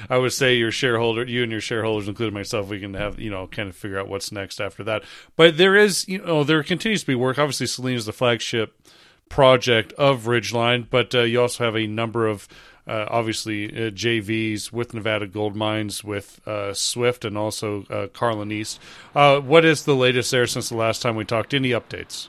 I 0.10 0.16
would 0.16 0.32
say 0.32 0.56
your 0.56 0.70
shareholder, 0.70 1.24
you 1.26 1.42
and 1.42 1.52
your 1.52 1.60
shareholders, 1.60 2.08
including 2.08 2.34
myself, 2.34 2.68
we 2.68 2.80
can 2.80 2.94
have 2.94 3.20
you 3.20 3.30
know 3.30 3.46
kind 3.46 3.68
of 3.68 3.76
figure 3.76 3.98
out 3.98 4.08
what's 4.08 4.32
next 4.32 4.60
after 4.60 4.82
that. 4.84 5.04
But 5.36 5.58
there 5.58 5.76
is 5.76 6.08
you 6.08 6.24
know 6.24 6.42
there 6.42 6.62
continues 6.62 7.02
to 7.02 7.06
be 7.06 7.14
work. 7.14 7.38
Obviously, 7.38 7.66
Selena 7.66 7.98
is 7.98 8.06
the 8.06 8.12
flagship 8.14 8.80
project 9.28 9.92
of 9.94 10.24
Ridgeline, 10.24 10.86
but 10.88 11.14
uh, 11.14 11.20
you 11.20 11.40
also 11.42 11.64
have 11.64 11.76
a 11.76 11.86
number 11.86 12.26
of 12.26 12.48
uh, 12.86 13.06
obviously 13.08 13.66
uh, 13.66 13.90
JVs 13.90 14.72
with 14.72 14.94
Nevada 14.94 15.26
Gold 15.26 15.56
Mines, 15.56 16.04
with 16.04 16.40
uh, 16.46 16.74
Swift, 16.74 17.24
and 17.24 17.36
also 17.38 17.84
uh, 17.90 18.06
Carlin 18.08 18.52
East. 18.52 18.80
Uh, 19.14 19.40
what 19.40 19.64
is 19.64 19.84
the 19.84 19.94
latest 19.96 20.30
there 20.30 20.46
since 20.46 20.68
the 20.68 20.76
last 20.76 21.02
time 21.02 21.16
we 21.16 21.24
talked? 21.24 21.54
Any 21.54 21.70
updates? 21.70 22.28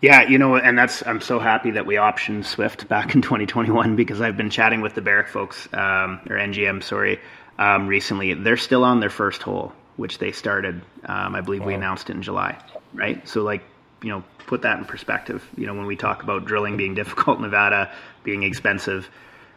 Yeah, 0.00 0.28
you 0.28 0.36
know, 0.36 0.56
and 0.56 0.76
that's 0.76 1.06
I'm 1.06 1.20
so 1.20 1.38
happy 1.38 1.70
that 1.72 1.86
we 1.86 1.94
optioned 1.94 2.44
Swift 2.44 2.88
back 2.88 3.14
in 3.14 3.22
2021 3.22 3.94
because 3.94 4.20
I've 4.20 4.36
been 4.36 4.50
chatting 4.50 4.80
with 4.80 4.94
the 4.94 5.00
Barrick 5.00 5.28
folks 5.28 5.68
um, 5.72 6.20
or 6.28 6.36
NGM, 6.36 6.82
sorry, 6.82 7.20
um, 7.58 7.86
recently. 7.86 8.34
They're 8.34 8.56
still 8.56 8.82
on 8.82 8.98
their 8.98 9.10
first 9.10 9.42
hole, 9.42 9.72
which 9.96 10.18
they 10.18 10.32
started. 10.32 10.82
Um, 11.04 11.36
I 11.36 11.40
believe 11.40 11.60
wow. 11.60 11.68
we 11.68 11.74
announced 11.74 12.10
it 12.10 12.16
in 12.16 12.22
July, 12.22 12.58
right? 12.92 13.26
So 13.28 13.42
like 13.42 13.62
you 14.02 14.10
know 14.10 14.24
put 14.46 14.62
that 14.62 14.78
in 14.78 14.84
perspective. 14.84 15.46
You 15.56 15.66
know, 15.66 15.74
when 15.74 15.86
we 15.86 15.96
talk 15.96 16.22
about 16.22 16.44
drilling 16.44 16.76
being 16.76 16.94
difficult 16.94 17.38
in 17.38 17.42
Nevada, 17.48 17.90
being 18.24 18.42
expensive, 18.42 19.08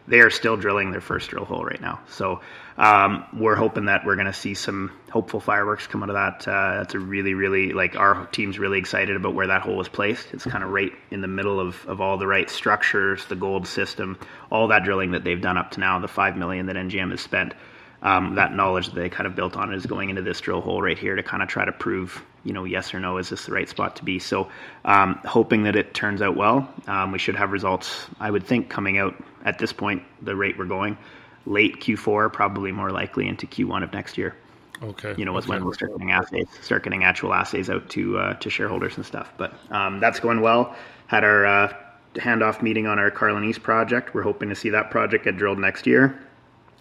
they 0.08 0.20
are 0.20 0.30
still 0.30 0.56
drilling 0.56 0.90
their 0.90 1.00
first 1.00 1.30
drill 1.30 1.44
hole 1.44 1.64
right 1.64 1.80
now. 1.80 2.00
So 2.08 2.40
um, 2.78 3.24
we're 3.32 3.56
hoping 3.56 3.86
that 3.86 4.04
we're 4.04 4.14
going 4.14 4.26
to 4.26 4.32
see 4.32 4.54
some 4.54 4.92
hopeful 5.10 5.40
fireworks 5.40 5.86
come 5.86 6.02
out 6.02 6.10
of 6.10 6.14
that. 6.14 6.48
Uh, 6.48 6.76
that's 6.78 6.94
a 6.94 6.98
really, 6.98 7.34
really 7.34 7.72
like 7.72 7.96
our 7.96 8.26
team's 8.26 8.58
really 8.58 8.78
excited 8.78 9.16
about 9.16 9.34
where 9.34 9.48
that 9.48 9.62
hole 9.62 9.76
was 9.76 9.88
placed. 9.88 10.32
It's 10.32 10.44
kind 10.44 10.62
of 10.62 10.70
right 10.70 10.92
in 11.10 11.20
the 11.20 11.28
middle 11.28 11.58
of, 11.58 11.84
of 11.86 12.00
all 12.00 12.18
the 12.18 12.26
right 12.26 12.48
structures, 12.48 13.24
the 13.26 13.36
gold 13.36 13.66
system, 13.66 14.18
all 14.50 14.68
that 14.68 14.84
drilling 14.84 15.12
that 15.12 15.24
they've 15.24 15.40
done 15.40 15.58
up 15.58 15.72
to 15.72 15.80
now, 15.80 15.98
the 15.98 16.08
five 16.08 16.36
million 16.36 16.66
that 16.66 16.76
NGM 16.76 17.10
has 17.10 17.20
spent 17.20 17.54
um, 18.02 18.34
that 18.34 18.54
knowledge 18.54 18.86
that 18.86 18.94
they 18.94 19.08
kind 19.08 19.26
of 19.26 19.34
built 19.34 19.56
on 19.56 19.72
is 19.72 19.86
going 19.86 20.10
into 20.10 20.22
this 20.22 20.40
drill 20.40 20.60
hole 20.60 20.82
right 20.82 20.98
here 20.98 21.16
to 21.16 21.22
kind 21.22 21.42
of 21.42 21.48
try 21.48 21.64
to 21.64 21.72
prove, 21.72 22.22
you 22.44 22.52
know, 22.52 22.64
yes 22.64 22.92
or 22.94 23.00
no, 23.00 23.18
is 23.18 23.30
this 23.30 23.46
the 23.46 23.52
right 23.52 23.68
spot 23.68 23.96
to 23.96 24.04
be? 24.04 24.18
So, 24.18 24.48
um, 24.84 25.18
hoping 25.24 25.64
that 25.64 25.76
it 25.76 25.94
turns 25.94 26.22
out 26.22 26.36
well. 26.36 26.72
Um, 26.86 27.12
we 27.12 27.18
should 27.18 27.36
have 27.36 27.52
results, 27.52 28.06
I 28.20 28.30
would 28.30 28.44
think, 28.46 28.68
coming 28.68 28.98
out 28.98 29.14
at 29.44 29.58
this 29.58 29.72
point, 29.72 30.02
the 30.22 30.36
rate 30.36 30.58
we're 30.58 30.66
going, 30.66 30.98
late 31.46 31.80
Q4, 31.80 32.32
probably 32.32 32.72
more 32.72 32.90
likely 32.90 33.28
into 33.28 33.46
Q1 33.46 33.82
of 33.82 33.92
next 33.92 34.18
year. 34.18 34.34
Okay. 34.82 35.14
You 35.16 35.24
know, 35.24 35.32
was 35.32 35.44
okay. 35.44 35.54
when 35.54 35.64
we'll 35.64 35.72
start 35.72 35.92
getting 35.92 36.10
assays, 36.10 36.46
start 36.60 36.82
getting 36.82 37.02
actual 37.04 37.32
assays 37.32 37.70
out 37.70 37.88
to 37.90 38.18
uh, 38.18 38.34
to 38.34 38.50
shareholders 38.50 38.96
and 38.96 39.06
stuff. 39.06 39.32
But 39.38 39.54
um, 39.70 40.00
that's 40.00 40.20
going 40.20 40.42
well. 40.42 40.76
Had 41.06 41.24
our 41.24 41.46
uh, 41.46 41.72
handoff 42.14 42.62
meeting 42.62 42.86
on 42.86 42.98
our 42.98 43.10
Carlin 43.10 43.44
East 43.44 43.62
project. 43.62 44.14
We're 44.14 44.22
hoping 44.22 44.50
to 44.50 44.54
see 44.54 44.70
that 44.70 44.90
project 44.90 45.24
get 45.24 45.38
drilled 45.38 45.58
next 45.58 45.86
year. 45.86 46.20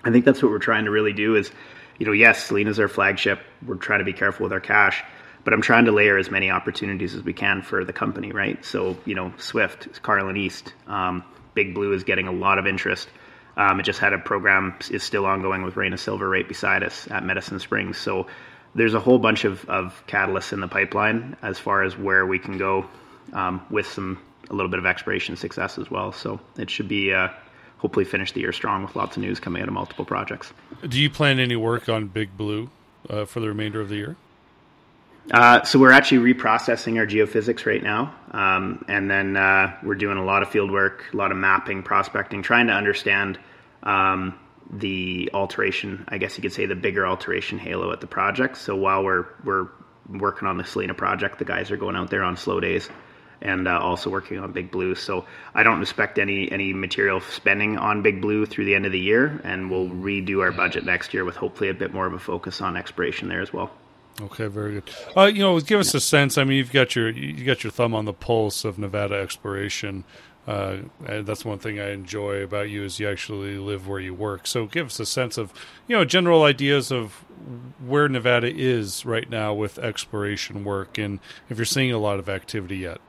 I 0.05 0.11
think 0.11 0.23
that's 0.23 0.41
what 0.41 0.51
we're 0.51 0.59
trying 0.59 0.85
to 0.85 0.91
really 0.91 1.13
do 1.13 1.35
is, 1.35 1.51
you 1.97 2.05
know, 2.05 2.11
yes, 2.11 2.43
Selena's 2.43 2.79
our 2.79 2.87
flagship. 2.87 3.39
We're 3.65 3.75
trying 3.75 3.99
to 3.99 4.05
be 4.05 4.13
careful 4.13 4.43
with 4.43 4.53
our 4.53 4.59
cash, 4.59 5.03
but 5.43 5.53
I'm 5.53 5.61
trying 5.61 5.85
to 5.85 5.91
layer 5.91 6.17
as 6.17 6.29
many 6.29 6.51
opportunities 6.51 7.15
as 7.15 7.23
we 7.23 7.33
can 7.33 7.63
for 7.63 7.83
the 7.83 7.93
company, 7.93 8.31
right? 8.31 8.63
So, 8.63 8.97
you 9.05 9.15
know, 9.15 9.33
Swift, 9.37 10.01
Carlin 10.03 10.37
East, 10.37 10.73
um, 10.87 11.23
Big 11.55 11.73
Blue 11.73 11.91
is 11.93 12.03
getting 12.03 12.27
a 12.27 12.31
lot 12.31 12.59
of 12.59 12.67
interest. 12.67 13.09
Um, 13.57 13.79
it 13.79 13.83
just 13.83 13.99
had 13.99 14.13
a 14.13 14.19
program 14.19 14.75
is 14.91 15.01
still 15.01 15.25
ongoing 15.25 15.63
with 15.63 15.75
Reyna 15.75 15.97
Silver 15.97 16.29
right 16.29 16.47
beside 16.47 16.83
us 16.83 17.09
at 17.09 17.23
Medicine 17.23 17.59
Springs. 17.59 17.97
So 17.97 18.27
there's 18.75 18.93
a 18.93 18.99
whole 18.99 19.17
bunch 19.17 19.45
of, 19.45 19.67
of 19.69 20.03
catalysts 20.07 20.53
in 20.53 20.59
the 20.59 20.67
pipeline 20.67 21.35
as 21.41 21.57
far 21.57 21.81
as 21.83 21.97
where 21.97 22.25
we 22.25 22.37
can 22.37 22.57
go 22.57 22.85
um, 23.33 23.65
with 23.71 23.87
some 23.87 24.19
a 24.49 24.53
little 24.53 24.69
bit 24.69 24.77
of 24.77 24.85
expiration 24.85 25.35
success 25.35 25.79
as 25.79 25.89
well. 25.89 26.11
So 26.11 26.39
it 26.57 26.69
should 26.69 26.87
be 26.87 27.13
uh, 27.13 27.29
hopefully 27.77 28.05
finish 28.05 28.31
the 28.31 28.41
year 28.41 28.51
strong 28.51 28.83
with 28.83 28.95
lots 28.95 29.17
of 29.17 29.23
news 29.23 29.39
coming 29.39 29.61
out 29.61 29.67
of 29.67 29.73
multiple 29.73 30.05
projects. 30.05 30.53
Do 30.87 30.99
you 30.99 31.09
plan 31.09 31.39
any 31.39 31.55
work 31.55 31.89
on 31.89 32.07
Big 32.07 32.35
Blue 32.35 32.69
uh, 33.09 33.25
for 33.25 33.39
the 33.39 33.47
remainder 33.47 33.81
of 33.81 33.89
the 33.89 33.95
year? 33.95 34.15
Uh, 35.31 35.63
so 35.63 35.79
we're 35.79 35.91
actually 35.91 36.33
reprocessing 36.33 36.99
our 36.99 37.07
geophysics 37.07 37.65
right 37.65 37.81
now, 37.81 38.13
um, 38.31 38.85
and 38.87 39.09
then 39.09 39.35
uh, 39.35 39.75
we're 39.81 39.95
doing 39.95 40.17
a 40.17 40.23
lot 40.23 40.43
of 40.43 40.49
field 40.49 40.71
work, 40.71 41.05
a 41.13 41.17
lot 41.17 41.31
of 41.31 41.37
mapping, 41.37 41.81
prospecting, 41.81 42.43
trying 42.43 42.67
to 42.67 42.73
understand 42.73 43.39
um, 43.81 44.37
the 44.69 45.31
alteration. 45.33 46.05
I 46.09 46.19
guess 46.19 46.37
you 46.37 46.43
could 46.43 46.53
say 46.53 46.67
the 46.67 46.75
bigger 46.75 47.07
alteration 47.07 47.57
halo 47.57 47.91
at 47.91 48.01
the 48.01 48.07
project. 48.07 48.57
So 48.57 48.75
while 48.75 49.03
we're 49.03 49.25
we're 49.43 49.67
working 50.07 50.47
on 50.47 50.57
the 50.57 50.63
Selena 50.63 50.93
project, 50.93 51.39
the 51.39 51.45
guys 51.45 51.71
are 51.71 51.77
going 51.77 51.95
out 51.95 52.11
there 52.11 52.23
on 52.23 52.37
slow 52.37 52.59
days 52.59 52.87
and 53.41 53.67
uh, 53.67 53.79
also 53.79 54.09
working 54.09 54.39
on 54.39 54.51
Big 54.51 54.71
Blue. 54.71 54.95
So 54.95 55.25
I 55.53 55.63
don't 55.63 55.81
expect 55.81 56.19
any 56.19 56.51
any 56.51 56.73
material 56.73 57.21
spending 57.21 57.77
on 57.77 58.01
Big 58.01 58.21
Blue 58.21 58.45
through 58.45 58.65
the 58.65 58.75
end 58.75 58.85
of 58.85 58.91
the 58.91 58.99
year, 58.99 59.41
and 59.43 59.69
we'll 59.69 59.89
redo 59.89 60.41
our 60.41 60.51
budget 60.51 60.85
next 60.85 61.13
year 61.13 61.25
with 61.25 61.35
hopefully 61.35 61.69
a 61.69 61.73
bit 61.73 61.93
more 61.93 62.05
of 62.05 62.13
a 62.13 62.19
focus 62.19 62.61
on 62.61 62.77
exploration 62.77 63.29
there 63.29 63.41
as 63.41 63.51
well. 63.53 63.71
Okay, 64.21 64.47
very 64.47 64.75
good. 64.75 64.89
Uh, 65.15 65.25
you 65.25 65.41
know, 65.41 65.59
give 65.59 65.79
us 65.79 65.93
a 65.93 65.99
sense. 65.99 66.37
I 66.37 66.45
mean, 66.45 66.57
you've 66.57 66.71
got 66.71 66.95
your 66.95 67.09
you 67.09 67.43
got 67.43 67.63
your 67.63 67.71
thumb 67.71 67.93
on 67.93 68.05
the 68.05 68.13
pulse 68.13 68.63
of 68.63 68.79
Nevada 68.79 69.15
exploration. 69.15 70.05
Uh, 70.47 70.77
that's 70.99 71.43
one 71.43 71.57
thing 71.57 71.79
I 71.79 71.89
enjoy 71.89 72.43
about 72.43 72.69
you 72.69 72.83
is 72.83 72.99
you 72.99 73.09
actually 73.09 73.57
live 73.57 73.87
where 73.87 73.99
you 73.99 74.13
work. 74.13 74.45
So 74.45 74.67
give 74.67 74.87
us 74.87 74.99
a 74.99 75.05
sense 75.05 75.37
of 75.37 75.51
you 75.87 75.95
know 75.95 76.05
general 76.05 76.43
ideas 76.43 76.91
of 76.91 77.25
where 77.85 78.07
Nevada 78.07 78.51
is 78.53 79.05
right 79.05 79.29
now 79.29 79.53
with 79.53 79.79
exploration 79.79 80.63
work, 80.63 80.97
and 80.97 81.19
if 81.49 81.57
you're 81.57 81.65
seeing 81.65 81.91
a 81.91 81.97
lot 81.97 82.19
of 82.19 82.29
activity 82.29 82.77
yet. 82.77 83.01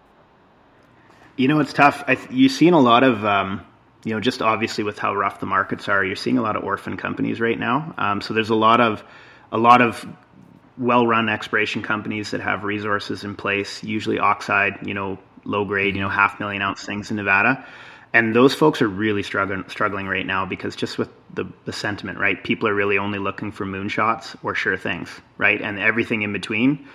You 1.36 1.48
know, 1.48 1.60
it's 1.60 1.72
tough. 1.72 2.04
I, 2.06 2.18
you've 2.30 2.52
seen 2.52 2.72
a 2.72 2.80
lot 2.80 3.02
of. 3.02 3.24
Um, 3.24 3.66
you 4.04 4.14
know, 4.14 4.20
just 4.20 4.40
obviously 4.40 4.84
with 4.84 5.00
how 5.00 5.16
rough 5.16 5.40
the 5.40 5.46
markets 5.46 5.88
are, 5.88 6.04
you're 6.04 6.14
seeing 6.14 6.38
a 6.38 6.42
lot 6.42 6.54
of 6.54 6.62
orphan 6.62 6.96
companies 6.96 7.40
right 7.40 7.58
now. 7.58 7.92
Um, 7.98 8.20
so 8.20 8.34
there's 8.34 8.50
a 8.50 8.54
lot 8.54 8.80
of 8.80 9.02
a 9.50 9.58
lot 9.58 9.82
of 9.82 10.06
well-run 10.78 11.28
exploration 11.28 11.82
companies 11.82 12.30
that 12.30 12.40
have 12.40 12.62
resources 12.62 13.24
in 13.24 13.34
place, 13.34 13.82
usually 13.82 14.20
oxide, 14.20 14.78
you 14.86 14.94
know, 14.94 15.18
low 15.44 15.64
grade, 15.64 15.96
you 15.96 16.02
know, 16.02 16.08
half 16.08 16.38
million 16.38 16.62
ounce 16.62 16.84
things 16.84 17.10
in 17.10 17.16
Nevada. 17.16 17.66
And 18.12 18.34
those 18.34 18.54
folks 18.54 18.80
are 18.80 18.88
really 18.88 19.24
struggling 19.24 19.64
struggling 19.68 20.06
right 20.06 20.24
now 20.24 20.46
because 20.46 20.76
just 20.76 20.98
with 20.98 21.10
the, 21.34 21.44
the 21.64 21.72
sentiment, 21.72 22.20
right? 22.20 22.42
People 22.42 22.68
are 22.68 22.74
really 22.74 22.98
only 22.98 23.18
looking 23.18 23.50
for 23.50 23.66
moonshots 23.66 24.36
or 24.44 24.54
sure 24.54 24.76
things, 24.76 25.10
right? 25.36 25.60
And 25.60 25.80
everything 25.80 26.22
in 26.22 26.32
between 26.32 26.86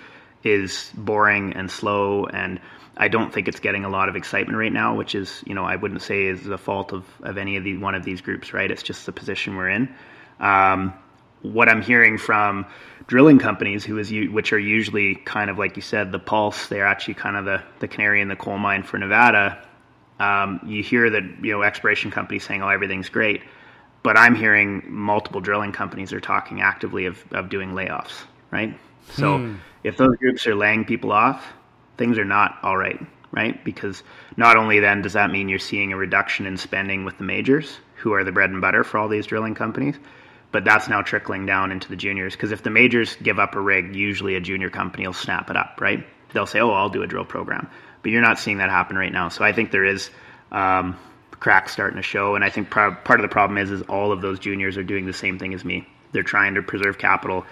is 0.44 0.90
boring 0.94 1.52
and 1.54 1.70
slow 1.70 2.26
and 2.26 2.60
I 2.96 3.08
don't 3.08 3.32
think 3.32 3.48
it's 3.48 3.60
getting 3.60 3.84
a 3.84 3.88
lot 3.88 4.08
of 4.08 4.16
excitement 4.16 4.58
right 4.58 4.72
now, 4.72 4.94
which 4.94 5.14
is, 5.14 5.42
you 5.46 5.54
know, 5.54 5.64
I 5.64 5.76
wouldn't 5.76 6.02
say 6.02 6.26
is 6.26 6.44
the 6.44 6.58
fault 6.58 6.92
of, 6.92 7.04
of 7.22 7.38
any 7.38 7.56
of 7.56 7.64
the 7.64 7.78
one 7.78 7.94
of 7.94 8.04
these 8.04 8.20
groups, 8.20 8.52
right? 8.52 8.70
It's 8.70 8.82
just 8.82 9.06
the 9.06 9.12
position 9.12 9.56
we're 9.56 9.70
in. 9.70 9.94
Um, 10.38 10.92
what 11.40 11.68
I'm 11.68 11.82
hearing 11.82 12.18
from 12.18 12.66
drilling 13.06 13.38
companies, 13.38 13.84
who 13.84 13.98
is 13.98 14.12
which 14.30 14.52
are 14.52 14.58
usually 14.58 15.14
kind 15.14 15.50
of 15.50 15.58
like 15.58 15.76
you 15.76 15.82
said, 15.82 16.12
the 16.12 16.18
pulse. 16.18 16.66
They're 16.66 16.86
actually 16.86 17.14
kind 17.14 17.36
of 17.36 17.44
the 17.44 17.62
the 17.80 17.88
canary 17.88 18.20
in 18.20 18.28
the 18.28 18.36
coal 18.36 18.58
mine 18.58 18.82
for 18.82 18.98
Nevada. 18.98 19.66
Um, 20.20 20.60
you 20.66 20.82
hear 20.82 21.10
that 21.10 21.22
you 21.42 21.52
know 21.52 21.62
exploration 21.62 22.10
companies 22.10 22.44
saying, 22.44 22.62
"Oh, 22.62 22.68
everything's 22.68 23.08
great," 23.08 23.42
but 24.02 24.16
I'm 24.16 24.34
hearing 24.34 24.84
multiple 24.86 25.40
drilling 25.40 25.72
companies 25.72 26.12
are 26.12 26.20
talking 26.20 26.60
actively 26.60 27.06
of 27.06 27.24
of 27.32 27.48
doing 27.48 27.72
layoffs. 27.72 28.22
Right. 28.50 28.78
So 29.10 29.38
hmm. 29.38 29.56
if 29.84 29.96
those 29.96 30.16
groups 30.16 30.46
are 30.46 30.54
laying 30.54 30.84
people 30.84 31.12
off, 31.12 31.44
things 31.96 32.18
are 32.18 32.24
not 32.24 32.58
all 32.62 32.76
right. 32.76 33.00
Right. 33.30 33.64
Because 33.64 34.02
not 34.36 34.58
only 34.58 34.80
then 34.80 35.00
does 35.00 35.14
that 35.14 35.30
mean 35.30 35.48
you're 35.48 35.58
seeing 35.58 35.92
a 35.92 35.96
reduction 35.96 36.44
in 36.44 36.58
spending 36.58 37.06
with 37.06 37.16
the 37.16 37.24
majors, 37.24 37.78
who 37.96 38.12
are 38.12 38.24
the 38.24 38.32
bread 38.32 38.50
and 38.50 38.60
butter 38.60 38.84
for 38.84 38.98
all 38.98 39.08
these 39.08 39.26
drilling 39.26 39.54
companies 39.54 39.96
but 40.52 40.64
that's 40.64 40.86
now 40.86 41.02
trickling 41.02 41.46
down 41.46 41.72
into 41.72 41.88
the 41.88 41.96
juniors 41.96 42.34
because 42.36 42.52
if 42.52 42.62
the 42.62 42.70
majors 42.70 43.16
give 43.16 43.38
up 43.38 43.56
a 43.56 43.60
rig, 43.60 43.96
usually 43.96 44.36
a 44.36 44.40
junior 44.40 44.70
company 44.70 45.06
will 45.06 45.14
snap 45.14 45.50
it 45.50 45.56
up, 45.56 45.80
right? 45.80 46.06
They'll 46.32 46.46
say, 46.46 46.60
"Oh, 46.60 46.70
I'll 46.70 46.90
do 46.90 47.02
a 47.02 47.06
drill 47.06 47.24
program," 47.24 47.68
but 48.02 48.12
you're 48.12 48.22
not 48.22 48.38
seeing 48.38 48.58
that 48.58 48.70
happen 48.70 48.96
right 48.96 49.12
now. 49.12 49.30
So 49.30 49.44
I 49.44 49.52
think 49.52 49.70
there 49.70 49.84
is 49.84 50.10
um, 50.52 50.98
cracks 51.40 51.72
starting 51.72 51.96
to 51.96 52.02
show, 52.02 52.34
and 52.34 52.44
I 52.44 52.50
think 52.50 52.70
part 52.70 53.08
of 53.08 53.22
the 53.22 53.28
problem 53.28 53.58
is 53.58 53.70
is 53.70 53.82
all 53.82 54.12
of 54.12 54.20
those 54.20 54.38
juniors 54.38 54.76
are 54.76 54.84
doing 54.84 55.06
the 55.06 55.12
same 55.12 55.38
thing 55.38 55.54
as 55.54 55.64
me. 55.64 55.88
They're 56.12 56.22
trying 56.22 56.54
to 56.54 56.62
preserve 56.62 56.98
capital, 56.98 57.46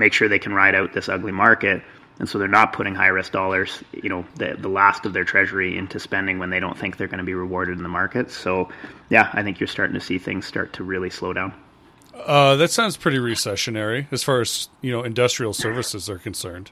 make 0.00 0.12
sure 0.14 0.28
they 0.28 0.40
can 0.40 0.52
ride 0.52 0.74
out 0.74 0.92
this 0.92 1.08
ugly 1.08 1.30
market, 1.30 1.82
and 2.18 2.28
so 2.28 2.38
they're 2.38 2.48
not 2.48 2.72
putting 2.72 2.94
high 2.94 3.08
risk 3.08 3.30
dollars, 3.30 3.84
you 3.92 4.08
know, 4.08 4.24
the 4.36 4.56
the 4.58 4.68
last 4.68 5.06
of 5.06 5.12
their 5.12 5.24
treasury 5.24 5.78
into 5.78 6.00
spending 6.00 6.40
when 6.40 6.50
they 6.50 6.58
don't 6.58 6.76
think 6.76 6.96
they're 6.96 7.06
going 7.06 7.18
to 7.18 7.24
be 7.24 7.34
rewarded 7.34 7.76
in 7.76 7.84
the 7.84 7.88
market. 7.88 8.30
So, 8.30 8.70
yeah, 9.10 9.30
I 9.32 9.42
think 9.42 9.60
you're 9.60 9.68
starting 9.68 9.94
to 9.94 10.00
see 10.00 10.18
things 10.18 10.46
start 10.46 10.72
to 10.74 10.82
really 10.82 11.10
slow 11.10 11.32
down. 11.32 11.54
Uh, 12.14 12.56
that 12.56 12.70
sounds 12.70 12.96
pretty 12.96 13.18
recessionary 13.18 14.06
as 14.10 14.22
far 14.24 14.40
as 14.40 14.68
you 14.80 14.90
know 14.90 15.02
industrial 15.02 15.52
services 15.52 16.10
are 16.10 16.18
concerned. 16.18 16.70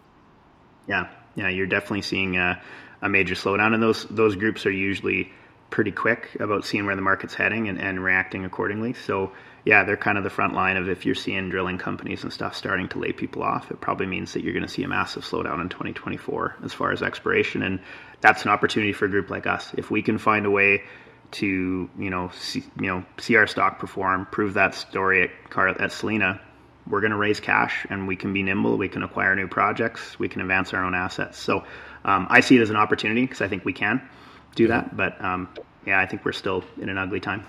Yeah, 0.88 1.08
yeah, 1.36 1.48
you're 1.48 1.66
definitely 1.66 2.02
seeing 2.02 2.36
a, 2.36 2.60
a, 3.02 3.08
major 3.08 3.34
slowdown, 3.34 3.74
and 3.74 3.82
those 3.82 4.04
those 4.06 4.36
groups 4.36 4.66
are 4.66 4.72
usually 4.72 5.30
pretty 5.70 5.92
quick 5.92 6.36
about 6.40 6.64
seeing 6.64 6.86
where 6.86 6.96
the 6.96 7.02
market's 7.02 7.34
heading 7.34 7.68
and, 7.68 7.80
and 7.80 8.02
reacting 8.02 8.44
accordingly. 8.44 8.94
So 8.94 9.32
yeah, 9.64 9.84
they're 9.84 9.96
kind 9.96 10.16
of 10.16 10.24
the 10.24 10.30
front 10.30 10.54
line 10.54 10.76
of 10.76 10.88
if 10.88 11.04
you're 11.04 11.14
seeing 11.14 11.50
drilling 11.50 11.78
companies 11.78 12.22
and 12.22 12.32
stuff 12.32 12.56
starting 12.56 12.88
to 12.88 12.98
lay 12.98 13.12
people 13.12 13.42
off, 13.42 13.70
it 13.70 13.80
probably 13.80 14.06
means 14.06 14.32
that 14.32 14.42
you're 14.42 14.54
going 14.54 14.64
to 14.64 14.68
see 14.68 14.82
a 14.82 14.88
massive 14.88 15.24
slowdown 15.24 15.60
in 15.60 15.68
2024 15.68 16.56
as 16.64 16.72
far 16.72 16.92
as 16.92 17.02
expiration. 17.02 17.62
and 17.62 17.80
that's 18.20 18.44
an 18.44 18.50
opportunity 18.50 18.92
for 18.92 19.04
a 19.04 19.08
group 19.08 19.30
like 19.30 19.46
us 19.46 19.72
if 19.76 19.92
we 19.92 20.02
can 20.02 20.18
find 20.18 20.44
a 20.44 20.50
way 20.50 20.82
to 21.30 21.88
you 21.98 22.10
know 22.10 22.30
see, 22.34 22.64
you 22.80 22.86
know 22.88 23.04
see 23.18 23.36
our 23.36 23.46
stock 23.46 23.78
perform, 23.78 24.26
prove 24.26 24.54
that 24.54 24.74
story 24.74 25.22
at 25.22 25.50
Car 25.50 25.68
at 25.68 25.92
Selena, 25.92 26.40
we're 26.88 27.00
going 27.00 27.10
to 27.10 27.18
raise 27.18 27.40
cash 27.40 27.86
and 27.90 28.08
we 28.08 28.16
can 28.16 28.32
be 28.32 28.42
nimble. 28.42 28.76
We 28.78 28.88
can 28.88 29.02
acquire 29.02 29.36
new 29.36 29.48
projects. 29.48 30.18
We 30.18 30.28
can 30.28 30.40
advance 30.40 30.72
our 30.72 30.84
own 30.84 30.94
assets. 30.94 31.38
So 31.38 31.64
um, 32.04 32.26
I 32.30 32.40
see 32.40 32.56
it 32.56 32.62
as 32.62 32.70
an 32.70 32.76
opportunity 32.76 33.22
because 33.22 33.42
I 33.42 33.48
think 33.48 33.64
we 33.64 33.72
can 33.72 34.08
do 34.54 34.68
that. 34.68 34.96
But 34.96 35.22
um, 35.22 35.48
yeah, 35.86 36.00
I 36.00 36.06
think 36.06 36.24
we're 36.24 36.32
still 36.32 36.64
in 36.80 36.88
an 36.88 36.98
ugly 36.98 37.20
time. 37.20 37.44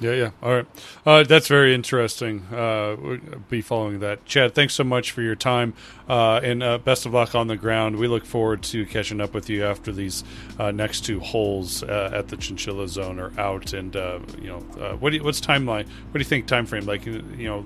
Yeah, 0.00 0.12
yeah. 0.12 0.30
All 0.42 0.52
right. 0.52 0.66
Uh, 1.06 1.22
that's 1.22 1.46
very 1.46 1.72
interesting. 1.72 2.40
Uh, 2.52 2.96
we'll 3.00 3.18
be 3.48 3.60
following 3.60 4.00
that. 4.00 4.24
Chad, 4.24 4.52
thanks 4.52 4.74
so 4.74 4.82
much 4.82 5.12
for 5.12 5.22
your 5.22 5.36
time 5.36 5.72
uh, 6.08 6.40
and 6.42 6.64
uh, 6.64 6.78
best 6.78 7.06
of 7.06 7.14
luck 7.14 7.36
on 7.36 7.46
the 7.46 7.56
ground. 7.56 7.96
We 7.96 8.08
look 8.08 8.26
forward 8.26 8.64
to 8.64 8.84
catching 8.86 9.20
up 9.20 9.32
with 9.34 9.48
you 9.48 9.64
after 9.64 9.92
these 9.92 10.24
uh, 10.58 10.72
next 10.72 11.02
two 11.02 11.20
holes 11.20 11.84
uh, 11.84 12.10
at 12.12 12.26
the 12.26 12.36
Chinchilla 12.36 12.88
Zone 12.88 13.20
are 13.20 13.32
out. 13.38 13.72
And, 13.72 13.94
uh 13.94 14.18
you 14.40 14.48
know, 14.48 14.96
what 14.98 15.12
you, 15.12 15.22
what's 15.22 15.40
timeline? 15.40 15.86
What 15.86 16.12
do 16.12 16.18
you 16.18 16.24
think 16.24 16.46
time 16.46 16.66
frame? 16.66 16.86
Like, 16.86 17.06
you 17.06 17.22
know, 17.22 17.64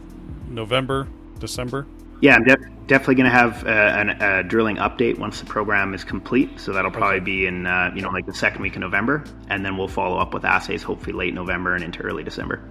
November, 0.48 1.08
December? 1.38 1.86
Yeah, 2.20 2.34
I'm 2.34 2.44
de- 2.44 2.56
definitely 2.86 3.14
going 3.16 3.30
to 3.30 3.36
have 3.36 3.64
a, 3.64 4.38
a, 4.40 4.42
drilling 4.42 4.76
update 4.76 5.18
once 5.18 5.40
the 5.40 5.46
program 5.46 5.94
is 5.94 6.04
complete. 6.04 6.58
So 6.58 6.72
that'll 6.72 6.90
probably 6.90 7.20
be 7.20 7.46
in 7.46 7.66
uh, 7.66 7.92
you 7.94 8.02
know 8.02 8.10
like 8.10 8.26
the 8.26 8.34
second 8.34 8.62
week 8.62 8.74
of 8.74 8.80
November, 8.80 9.24
and 9.48 9.64
then 9.64 9.76
we'll 9.76 9.88
follow 9.88 10.18
up 10.18 10.34
with 10.34 10.44
assays 10.44 10.82
hopefully 10.82 11.12
late 11.12 11.34
November 11.34 11.74
and 11.74 11.84
into 11.84 12.00
early 12.02 12.24
December. 12.24 12.62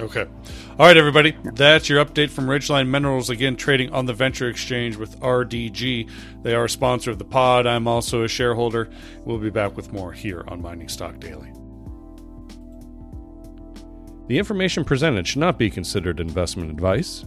Okay. 0.00 0.26
All 0.78 0.86
right, 0.86 0.96
everybody. 0.96 1.36
That's 1.42 1.88
your 1.88 2.02
update 2.02 2.30
from 2.30 2.46
Ridgeline 2.46 2.88
Minerals, 2.88 3.28
again, 3.28 3.56
trading 3.56 3.92
on 3.92 4.06
the 4.06 4.14
Venture 4.14 4.48
Exchange 4.48 4.96
with 4.96 5.18
RDG. 5.20 6.08
They 6.42 6.54
are 6.54 6.64
a 6.64 6.70
sponsor 6.70 7.10
of 7.10 7.18
the 7.18 7.24
pod. 7.24 7.66
I'm 7.66 7.86
also 7.86 8.24
a 8.24 8.28
shareholder. 8.28 8.88
We'll 9.24 9.38
be 9.38 9.50
back 9.50 9.76
with 9.76 9.92
more 9.92 10.12
here 10.12 10.42
on 10.48 10.62
Mining 10.62 10.88
Stock 10.88 11.20
Daily. 11.20 11.52
The 14.28 14.38
information 14.38 14.84
presented 14.84 15.26
should 15.26 15.40
not 15.40 15.58
be 15.58 15.68
considered 15.68 16.18
investment 16.18 16.70
advice. 16.70 17.26